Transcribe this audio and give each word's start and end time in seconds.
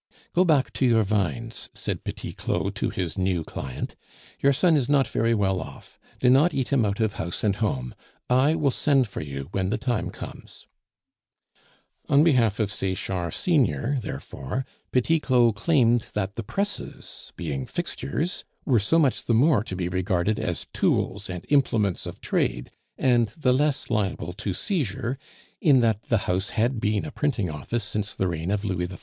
"Go 0.33 0.43
back 0.43 0.73
to 0.73 0.85
your 0.87 1.03
vines," 1.03 1.69
said 1.75 2.03
Petit 2.03 2.33
Claud 2.33 2.73
to 2.73 2.89
his 2.89 3.19
new 3.19 3.43
client. 3.43 3.95
"Your 4.39 4.51
son 4.51 4.75
is 4.75 4.89
not 4.89 5.07
very 5.07 5.35
well 5.35 5.61
off; 5.61 5.99
do 6.19 6.27
not 6.27 6.55
eat 6.55 6.69
him 6.73 6.85
out 6.85 6.99
of 6.99 7.17
house 7.21 7.43
and 7.43 7.57
home. 7.57 7.93
I 8.27 8.55
will 8.55 8.71
send 8.71 9.07
for 9.07 9.21
you 9.21 9.49
when 9.51 9.69
the 9.69 9.77
time 9.77 10.09
comes." 10.09 10.65
On 12.09 12.23
behalf 12.23 12.59
of 12.59 12.71
Sechard 12.71 13.31
senior, 13.35 13.99
therefore, 14.01 14.65
Petit 14.91 15.19
Claud 15.19 15.53
claimed 15.53 16.07
that 16.15 16.33
the 16.35 16.41
presses, 16.41 17.31
being 17.35 17.67
fixtures, 17.67 18.43
were 18.65 18.79
so 18.79 18.97
much 18.97 19.25
the 19.25 19.35
more 19.35 19.63
to 19.63 19.75
be 19.75 19.87
regarded 19.87 20.39
as 20.39 20.65
tools 20.73 21.29
and 21.29 21.45
implements 21.49 22.07
of 22.07 22.19
trade, 22.21 22.71
and 22.97 23.27
the 23.37 23.53
less 23.53 23.91
liable 23.91 24.33
to 24.33 24.51
seizure, 24.51 25.19
in 25.59 25.79
that 25.81 26.09
the 26.09 26.25
house 26.25 26.49
had 26.49 26.79
been 26.79 27.05
a 27.05 27.11
printing 27.11 27.51
office 27.51 27.83
since 27.83 28.15
the 28.15 28.27
reign 28.27 28.49
of 28.49 28.65
Louis 28.65 28.87
XIV. 28.87 28.99